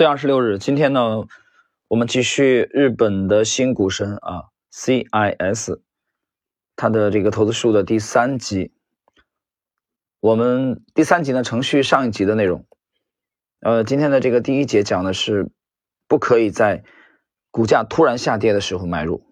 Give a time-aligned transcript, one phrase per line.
[0.00, 1.26] 四月二十六日，今天呢，
[1.86, 5.82] 我们继续日本的新股神啊，CIS，
[6.74, 8.72] 它的这个投资书的第三集。
[10.20, 12.64] 我们第三集呢，程序上一集的内容。
[13.60, 15.50] 呃，今天的这个第一节讲的是，
[16.08, 16.82] 不可以在
[17.50, 19.22] 股价突然下跌的时候买入。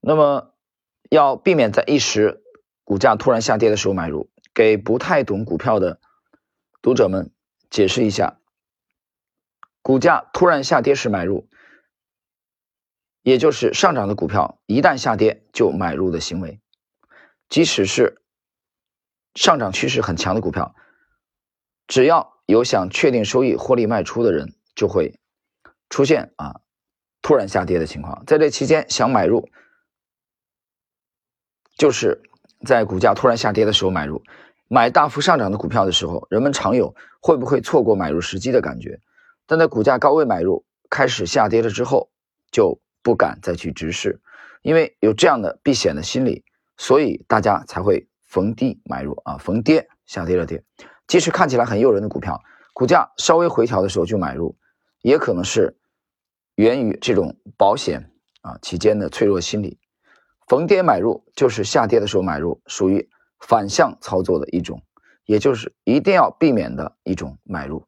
[0.00, 0.54] 那么，
[1.08, 2.42] 要避免在一时
[2.82, 4.28] 股价突然下跌的时候买入。
[4.52, 6.00] 给不太懂股票的
[6.82, 7.30] 读者们
[7.70, 8.40] 解释一下。
[9.86, 11.48] 股价突然下跌时买入，
[13.22, 16.60] 也就是上涨的股票一旦下跌就买入的行为。
[17.48, 18.20] 即使是
[19.36, 20.74] 上涨趋势很强的股票，
[21.86, 25.20] 只要有想确定收益获利卖出的人，就会
[25.88, 26.62] 出现啊
[27.22, 28.24] 突然下跌的情况。
[28.26, 29.48] 在这期间想买入，
[31.78, 32.22] 就是
[32.66, 34.20] 在股价突然下跌的时候买入。
[34.66, 39.00] 买大幅上涨的股票的时候，人们常有会不会错过买入时机的感觉。
[39.46, 42.10] 但在股价高位买入，开始下跌了之后，
[42.50, 44.20] 就不敢再去直视，
[44.62, 46.44] 因为有这样的避险的心理，
[46.76, 50.62] 所以大家才会逢低买入啊，逢跌下跌了跌。
[51.06, 54.56] 即使看起来很诱人的股票，股价稍微回调的时候就买入，
[55.02, 55.76] 也可能是
[56.56, 58.10] 源于这种保险
[58.42, 59.78] 啊期间的脆弱心理。
[60.48, 63.08] 逢跌买入就是下跌的时候买入，属于
[63.40, 64.82] 反向操作的一种，
[65.24, 67.86] 也就是一定要避免的一种买入。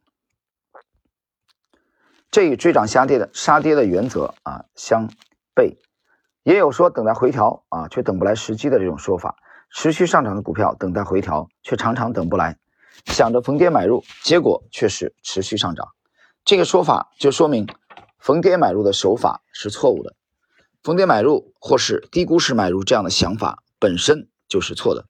[2.31, 5.09] 这与追涨杀跌的杀跌的原则啊相
[5.55, 5.77] 悖，
[6.43, 9.37] 也有说等待回调啊却等不来时机的这种说法。
[9.71, 12.59] 持续上涨的股票等待回调却常常等不来，
[13.07, 15.89] 想着逢跌买入，结果却是持续上涨。
[16.45, 17.67] 这个说法就说明
[18.19, 20.15] 逢跌买入的手法是错误的。
[20.83, 25.05] 逢跌买入或是低估时买入这样的想法本身就是错的。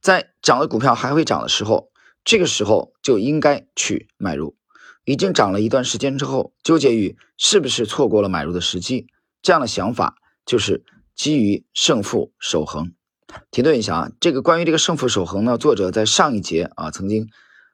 [0.00, 1.90] 在涨的股票还会涨的时候，
[2.24, 4.56] 这个时候就应该去买入。
[5.04, 9.06] 已经涨了一段时间之后，纠结于是不是错过了买入的时机，
[9.42, 10.84] 这样的想法就是
[11.14, 12.92] 基于胜负守恒。
[13.50, 17.28] 停顿一下啊，这个关于这个胜负守恒呢，作者在上一节啊曾经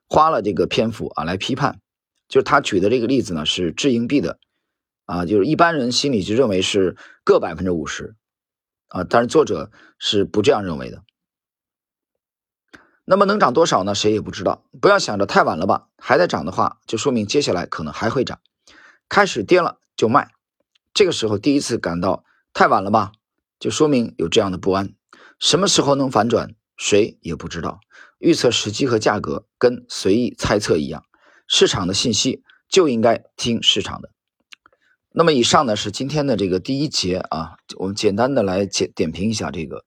[0.08, 1.80] 花了这个篇幅啊来批判，
[2.28, 4.38] 就是他举的这个例子呢是掷硬币的
[5.04, 8.14] 啊，就是一般人心里就认为是各百分之五十
[8.86, 11.02] 啊，但是作者是不这样认为的。
[13.10, 13.94] 那么能涨多少呢？
[13.94, 14.66] 谁也不知道。
[14.82, 18.38] 不要想着太晚了吧，还在涨的话，就说明接下来可能还会涨。
[19.08, 20.30] 开始跌了就卖，
[20.92, 23.12] 这个时候第一次感到太晚了吧，
[23.58, 24.92] 就说明有这样的不安。
[25.38, 27.80] 什么时候能反转，谁也不知道。
[28.18, 31.02] 预测时机和价格跟随意猜测一样，
[31.46, 34.10] 市场的信息就应该听市场的。
[35.12, 39.86] 那么以上呢是今天的这个第一节啊，我们简单的来简点评一下这个，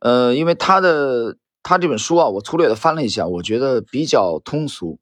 [0.00, 1.38] 呃，因为它的。
[1.62, 4.98] 他这本书啊，我粗略的翻了一下，我觉得比较通俗。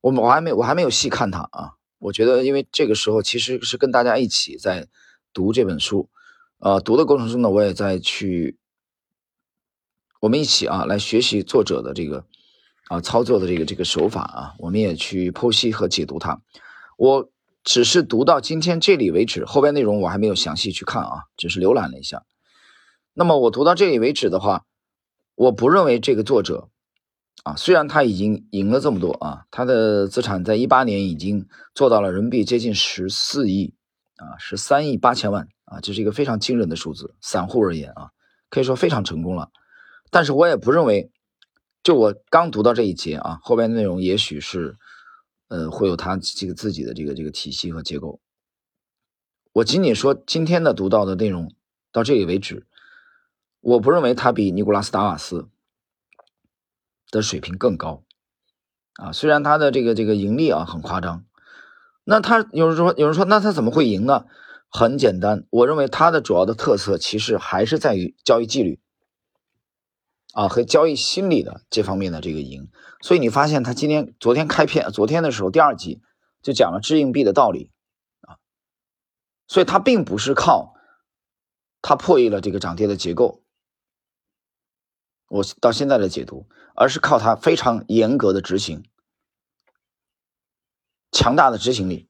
[0.00, 1.72] 我们我还没我还没有细看它啊。
[1.98, 4.88] 我觉得，因为这个时候其实是跟大家一起在
[5.32, 6.08] 读这本书，
[6.58, 8.58] 呃，读的过程中呢，我也在去
[10.20, 12.24] 我们一起啊来学习作者的这个
[12.88, 16.40] 啊操作的这个这个手法啊，我们也去剖析和解读它。
[16.96, 17.30] 我
[17.62, 22.24] 只是读到今天这里为止，后边内容我还没有详细去看啊，只是浏览了一下。
[23.14, 24.64] 那么我读到这里为止的话。
[25.34, 26.68] 我不认为这个作者
[27.44, 33.74] 啊，虽然他已经赢了这么多啊，他的资产在一八年已经做到了人民币接近十四亿
[34.16, 37.14] 啊，十三亿八千万啊，这是一个非常惊人的数字。
[37.20, 38.10] 散户而言啊，
[38.50, 39.50] 可以说非常成功了。
[40.10, 41.10] 但是我也不认为，
[41.82, 44.76] 就我刚读到这一节啊，后边的内容也许是
[45.48, 48.20] 呃会有他这个自己的这个这个体系和结构。
[49.54, 51.52] 我仅仅说今天的读到的内容
[51.90, 52.66] 到这里为止。
[53.62, 55.48] 我不认为他比尼古拉斯达瓦斯
[57.12, 58.02] 的水平更高
[58.94, 61.24] 啊，虽然他的这个这个盈利啊很夸张，
[62.02, 64.26] 那他有人说有人说那他怎么会赢呢？
[64.68, 68.80] 很简单，我认为他的主要的特色其实还是在于交易纪律
[70.32, 72.68] 啊和交易心理的这方面的这个赢。
[73.00, 76.02] 所以你发现他今天昨天开篇昨天的时候第二集
[76.42, 77.70] 就讲了掷硬币的道理
[78.22, 78.42] 啊，
[79.46, 80.74] 所以他并不是靠
[81.80, 83.41] 他破译了这个涨跌的结构。
[85.32, 88.84] 我到现在的解读，而是靠他非常严格的执行、
[91.10, 92.06] 强大的执行力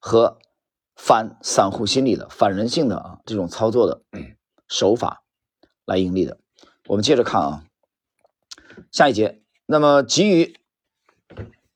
[0.00, 0.40] 和
[0.96, 4.02] 反散户心理的、反人性的啊这种操作的
[4.66, 5.22] 手法
[5.84, 6.40] 来盈利的。
[6.88, 7.64] 我们接着看啊，
[8.90, 9.40] 下一节。
[9.66, 10.58] 那么急于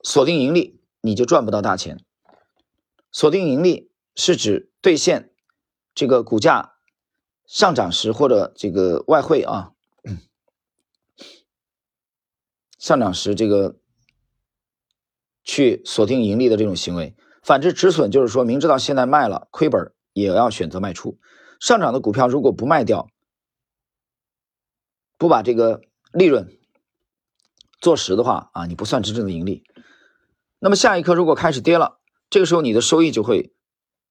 [0.03, 2.05] 锁定盈利，你就赚不到大钱。
[3.13, 5.33] 锁定盈利是指兑现
[5.95, 6.75] 这个股价
[7.47, 9.75] 上涨时，或者这个外汇啊。
[12.89, 13.77] 上涨时，这个
[15.45, 17.15] 去锁定盈利的这种行为。
[17.43, 21.19] 反之，止损就是说明知道现在卖了亏本，也要选择卖出。
[21.61, 23.11] 上涨的股票如果不卖掉，
[25.19, 25.83] 不把这个
[26.15, 26.49] 利润
[27.79, 29.65] 做实的话啊，你不算真正的盈利。
[30.59, 32.01] 那么下一刻如果开始跌了，
[32.31, 33.53] 这个时候你的收益就会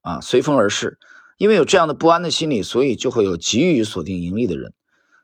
[0.02, 1.00] 啊随风而逝，
[1.40, 4.76] 因为有这样的不安的心理，所以就会有急于锁定盈利的人。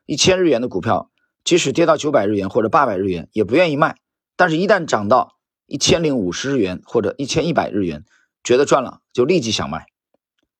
[0.06, 1.12] 一千日元的股票，
[1.44, 3.98] 即使跌到九百日元或者八百日元，也不愿意卖。
[4.34, 5.36] 但是，一旦涨到
[5.66, 8.04] 一千零五十日元或者一千一百日元，
[8.42, 9.86] 觉得赚了，就立即想卖。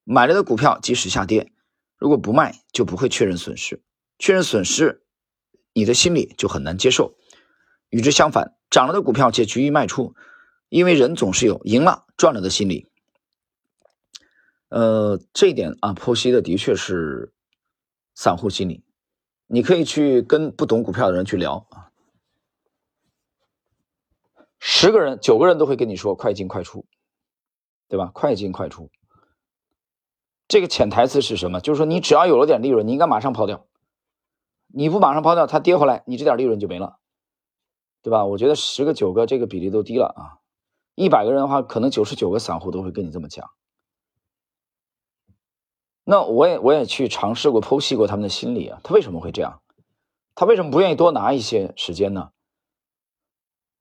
[0.04, 1.50] 买了的股票即使下跌，
[1.98, 3.82] 如果不卖，就不会确认损失。
[4.18, 5.02] 确认损失，
[5.72, 7.16] 你的心里就很难接受。
[7.88, 10.14] 与之相反，涨了的股票且急于卖出，
[10.68, 12.88] 因为人总是有赢了、赚了的心理。
[14.68, 17.32] 呃，这一点啊，剖析的的确是
[18.14, 18.84] 散户心理。
[19.54, 21.92] 你可以去跟不懂股票的人去聊啊，
[24.58, 26.84] 十个人九个人都会跟你说快进快出，
[27.88, 28.10] 对吧？
[28.12, 28.90] 快进快出，
[30.48, 31.60] 这个潜台词是什么？
[31.60, 33.64] 就是说你只要有了点利润，你应该马上抛掉。
[34.66, 36.98] 你不马上抛掉，它跌回来，你这点利润就没了，
[38.02, 38.24] 对吧？
[38.24, 40.42] 我觉得十个九个这个比例都低了啊，
[40.96, 43.48] 一百个人的话，可能九十九个散户都会跟你这么讲。
[46.04, 49.60] 那我也我也去尝试过剖析过他们的心理啊，他为什么会这样？
[50.34, 52.30] 他为什么不愿意多拿一些时间呢？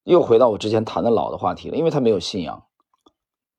[0.04, 2.68] 又回到我之前谈的老的话题了，因为他没有信仰，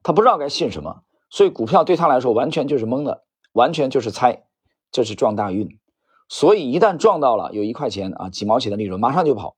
[0.03, 4.47] 他不知道该信什么，所以股票对他来说完全就是懵的，完全就是猜，
[4.91, 5.81] 这是撞大运，
[6.29, 9.57] 所以一旦撞到了有一块钱啊几毛钱的利润，马上就跑，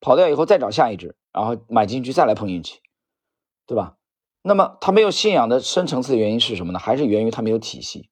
[0.00, 2.80] 跑掉以后再找下一只，然后买进去再来碰运气，
[3.66, 3.96] 对吧？
[4.44, 6.78] 那么他没有信仰的深层次的原因是什么呢？
[6.80, 8.10] 还是源于他没有体系，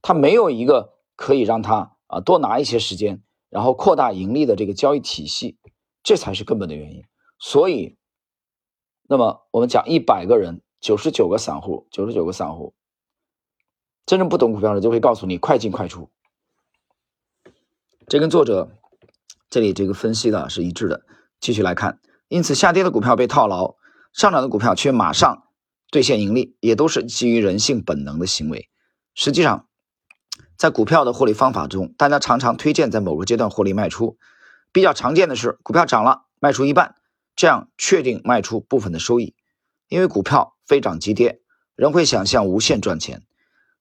[0.00, 3.20] 他没有一个可以让他啊多拿一些时间，
[3.50, 5.58] 然后扩大盈利的这个交易体系，
[6.04, 7.02] 这才是根本的原因。
[7.40, 7.96] 所以，
[9.08, 12.72] 那么我们讲一百个人，九十九个散户，九十九个散户，
[14.06, 16.08] 真正不懂股票的就会告诉你快进快出。
[18.06, 18.70] 这跟作者
[19.50, 21.02] 这里这个分析的是一致的。
[21.40, 23.74] 继续来看，因此下跌的股票被套牢，
[24.12, 25.42] 上涨的股票却马上。
[25.96, 28.68] 兑现盈利也都是基于人性本能的行为。
[29.14, 29.66] 实际上，
[30.58, 34.18] 在股票的获利方法中，大家常常推荐在某个阶段获利卖出。
[34.72, 36.96] 比较常见的是，股票涨了卖出一半，
[37.34, 39.34] 这样确定卖出部分的收益。
[39.88, 41.40] 因为股票非涨即跌，
[41.76, 43.22] 人会想象无限赚钱，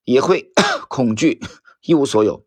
[0.06, 0.54] 也会
[0.88, 1.42] 恐惧
[1.84, 2.46] 一无所有。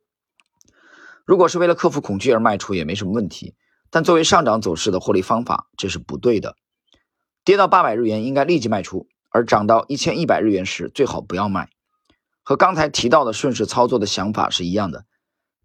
[1.26, 3.54] 如果是为了克服恐惧而卖出，也没什么问题。
[3.90, 6.56] 但作为上涨走势的获利方法，这是不对的。
[7.44, 9.06] 跌到八百日元，应该立即卖出。
[9.30, 11.70] 而涨到一千一百日元时，最好不要卖。
[12.42, 15.04] 和刚才提到的顺势操作的想法是一样的。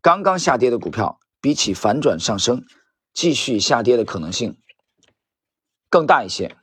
[0.01, 2.65] 刚刚下跌的股票，比起反转上升、
[3.13, 4.57] 继续下跌的可能性
[5.89, 6.57] 更大一些；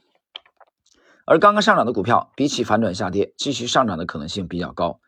[1.24, 5.00] 而刚刚上涨的股票，比起反转下跌、继续上涨的可能性比较高。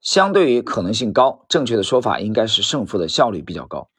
[0.00, 3.90] 相对于可能性高，正确的说法应该是胜负的效率比较高。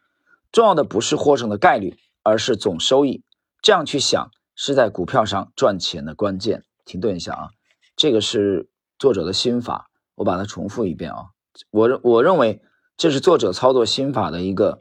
[0.52, 3.24] 重要的不是获胜的概率，而是总收益。
[3.62, 6.64] 这样去想，是在股票上赚钱的关键。
[6.86, 7.50] 停顿一下啊，
[7.96, 11.28] 这个是作者的心法，我把它重复一遍啊。
[11.70, 12.62] 我我认为
[12.98, 14.80] 这是作者操作心法的一个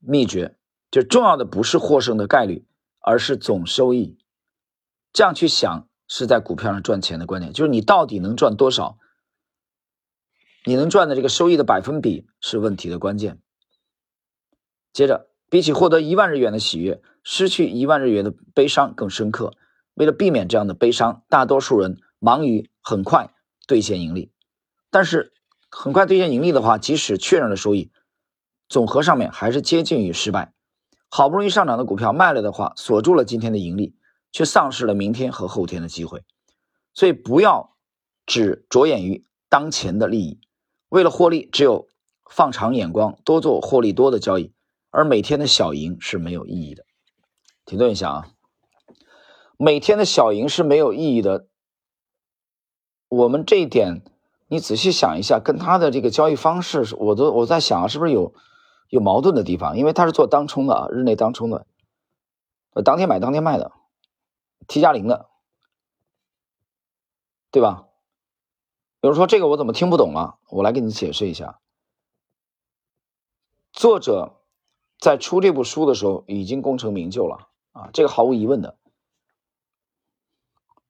[0.00, 0.56] 秘诀，
[0.90, 2.66] 就重要的不是获胜的概率，
[3.00, 4.18] 而是总收益。
[5.12, 8.98] 这样去想是在股票上赚钱的关键，就是你到底能赚多少，
[10.64, 13.40] 你能赚的这个收益的百分比是问题的关键。
[14.92, 19.54] 接着，比起获得一万日元的喜悦，失去一万日元的悲伤更深刻。
[19.98, 23.34] 为了避免这样的悲伤，大多数人忙于很快
[23.66, 24.30] 兑现盈利。
[24.90, 25.32] 但是，
[25.68, 27.90] 很快兑现盈利的话，即使确认了收益，
[28.68, 30.54] 总和上面还是接近于失败。
[31.08, 33.96] 好不容易上涨的股票卖了的话，锁住了今天的盈利，
[34.30, 36.22] 却丧失了明天和后天的机会。
[36.94, 37.76] 所以，不要
[38.24, 40.38] 只着眼于当前的利益。
[40.90, 41.88] 为了获利，只有
[42.30, 44.52] 放长眼光，多做获利多的交易，
[44.90, 46.84] 而每天的小赢是没有意义的。
[47.64, 48.28] 停顿一下啊。
[49.60, 51.48] 每天的小赢是没有意义的。
[53.08, 54.04] 我们这一点，
[54.46, 58.32] 你仔细想一下，跟他的这个交易方式，我都我在想啊，是不是有
[58.88, 59.76] 有矛盾的地方？
[59.76, 61.66] 因为他是做当冲的啊，日内当冲的，
[62.74, 63.72] 呃，当天买当天卖的
[64.68, 65.28] ，T 加零的，
[67.50, 67.88] 对吧？
[69.00, 70.38] 有人说这个我怎么听不懂了？
[70.50, 71.58] 我来给你解释一下。
[73.72, 74.36] 作者
[75.00, 78.76] 在出这部书的时候已经功成名就了啊，这个毫无疑问的。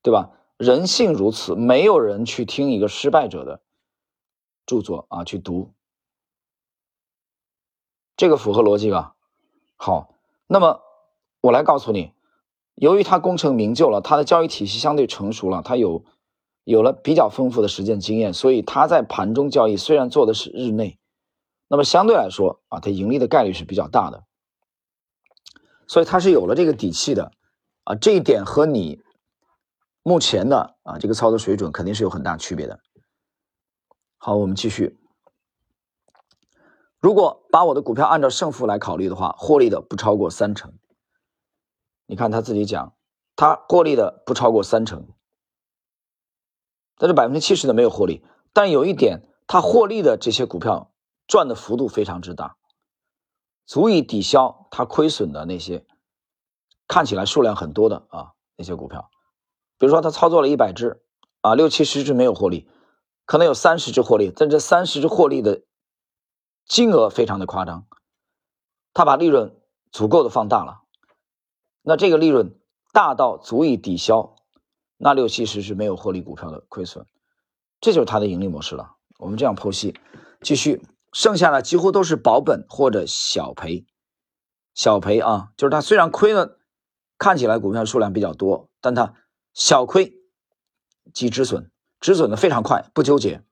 [0.03, 0.31] 对吧？
[0.57, 3.61] 人性如此，没有人去听一个失败者的
[4.67, 5.73] 著作啊，去读，
[8.17, 9.15] 这个符合逻辑吧？
[9.77, 10.15] 好，
[10.49, 10.81] 那么
[11.41, 12.13] 我来告诉你，
[12.75, 16.05] 由于他功成名就了，他的交易体系相对成熟了，他有
[16.65, 20.99] 有了比较丰富的实践经验，所以他在盘中交易虽然做的是日内，
[21.69, 24.25] 那么相对来说啊，他盈利的概率是比较大的，
[25.87, 27.31] 所以他是有了这个底气的
[27.85, 29.01] 啊，这一点和你
[30.09, 32.81] 目前的啊这个操作水准肯定是有很大区别的。
[34.17, 34.99] 好，我们继续。
[36.99, 40.79] 如果把我的股票按照胜负来考虑的话，获利的不超过三成。
[42.07, 42.97] 你看他自己讲，
[43.37, 45.09] 他获利的不超过三成，
[46.97, 48.25] 但是百分之七十的没有获利。
[48.55, 50.91] 但有一点，他获利的这些股票
[51.27, 52.57] 赚的幅度非常之大，
[53.67, 55.87] 足以抵消他亏损的那些
[56.87, 59.11] 看起来数量很多的啊那些股票。
[59.79, 61.01] 比如说他操作了一百只
[61.41, 62.69] 啊，六七十只没有获利，
[63.25, 65.63] 可能有三十只获利，但这三十只获利的
[66.67, 67.87] 金额非常的夸张，
[68.93, 69.57] 他把利润
[69.93, 70.83] 足够的放大了。
[71.83, 72.59] 那这个利润
[72.93, 74.35] 大到足以抵消
[74.97, 77.07] 那六七十是没有获利股票的亏损，
[77.81, 78.97] 这就是它的盈利模式了。
[79.19, 79.95] 我们这样剖析，
[80.41, 83.87] 继续，剩下的几乎都是保本或者小赔，
[84.75, 86.59] 小赔啊，就是它虽然亏了，
[87.17, 89.15] 看起来股票数量比较多，但它
[89.55, 90.15] 小亏
[91.13, 93.43] 即止损，止损的非常快，不纠结。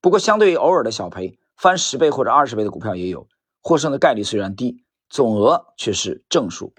[0.00, 3.28] 不过相对于偶尔的小赔，翻十倍或者二十倍的股票也有，
[3.60, 6.72] 获胜的概率虽然低，总额却是正数。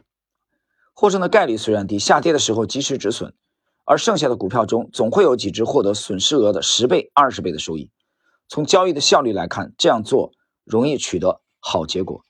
[0.94, 3.34] 获胜的概率虽然低，下跌的时候及时止损，
[3.86, 7.91] 而剩下的股票中总会有几只获得损失额的十倍、二十倍的收益。
[8.48, 10.34] 从交易的效率来看，这样做
[10.65, 12.24] 容易取得好结果。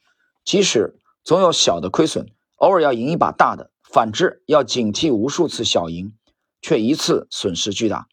[0.43, 6.13] 即使总有小的亏损，偶尔要赢一把大的；反之，要警惕无数次小赢，
[6.61, 8.07] 却一次损失巨大。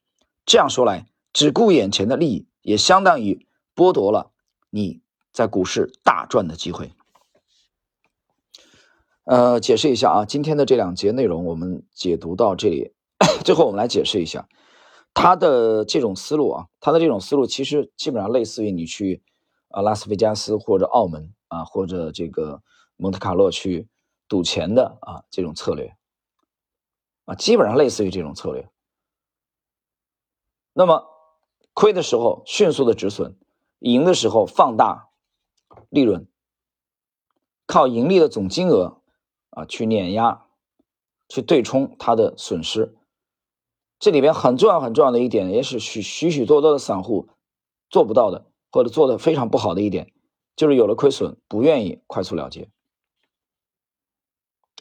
[0.47, 4.33] 这样说来，只顾眼前的利益，也相当于剥夺了
[4.71, 5.03] 你
[5.33, 6.93] 在股市大赚的机会。
[9.25, 12.93] 呃，解释一下啊，今天的这两节内容我们解读到这里，
[13.45, 14.49] 最后我们来解释一下
[15.13, 19.23] 他的这种思路啊，他的这种思路其实基本上类似于你去
[19.69, 22.63] 啊拉斯维加斯或者澳门啊或者这个
[22.97, 23.89] 蒙特卡洛去
[24.29, 25.97] 赌钱的啊这种策略
[27.25, 28.69] 啊，基本上类似于这种策略。
[30.73, 31.07] 那么
[31.73, 33.37] 亏的时候迅速的止损，
[33.79, 35.09] 赢的时候放大
[35.89, 36.27] 利润，
[37.67, 39.03] 靠盈利的总金额。
[39.51, 40.45] 啊，去碾压，
[41.31, 42.95] 去对冲它的损失，
[43.99, 47.31] 这里边很重要很重要的一点，也是许许许多多的散户
[47.89, 50.13] 做不到的，或者做的非常不好的一点，
[50.57, 52.71] 就是有了亏损不愿意快速了结。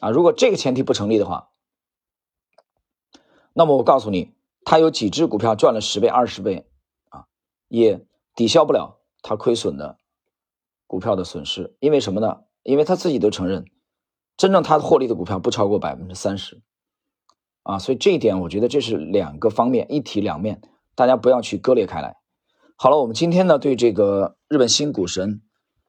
[0.00, 1.50] 啊，如果这个前提不成立的话，
[3.52, 4.34] 那么我告诉你，
[4.64, 6.66] 他有几只股票赚了十倍、二十倍，
[7.08, 7.26] 啊，
[7.68, 9.98] 也抵消不了他亏损的
[10.86, 12.42] 股票的损失，因为什么呢？
[12.62, 13.64] 因为他自己都承认。
[14.36, 16.60] 真正他获利的股票不超过百分之三十，
[17.62, 20.60] 啊，所以这一点我觉得这是两个方面，一体两面，
[20.94, 22.18] 大家不要去割裂开来。
[22.76, 25.40] 好了，我们今天呢对这个日本新股神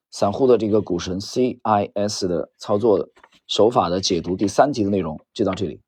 [0.09, 3.09] 散户的这个股神 CIS 的操作
[3.47, 5.79] 手法的解读第三集的内容就到这里。